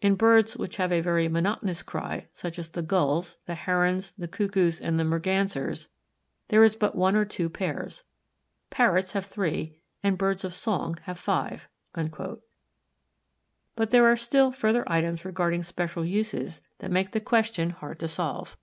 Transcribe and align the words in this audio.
In 0.00 0.14
birds 0.14 0.56
which 0.56 0.78
have 0.78 0.90
a 0.90 1.02
very 1.02 1.28
monotonous 1.28 1.82
cry, 1.82 2.28
such 2.32 2.58
as 2.58 2.70
the 2.70 2.80
Gulls, 2.80 3.36
the 3.44 3.54
Herons, 3.54 4.12
the 4.12 4.26
Cuckoos, 4.26 4.80
and 4.80 4.98
the 4.98 5.04
Mergansers, 5.04 5.90
there 6.48 6.64
is 6.64 6.74
but 6.74 6.94
one 6.94 7.14
or 7.16 7.26
two 7.26 7.50
pairs; 7.50 8.04
Parrots 8.70 9.12
have 9.12 9.26
three; 9.26 9.76
and 10.02 10.16
birds 10.16 10.42
of 10.42 10.54
song 10.54 10.96
have 11.02 11.18
five." 11.18 11.68
But 13.76 13.90
there 13.90 14.06
are 14.06 14.16
still 14.16 14.52
further 14.52 14.90
items 14.90 15.22
regarding 15.22 15.64
special 15.64 16.02
uses 16.02 16.62
that 16.78 16.90
make 16.90 17.10
the 17.10 17.20
question 17.20 17.68
hard 17.68 17.98
to 17.98 18.08
solve. 18.08 18.56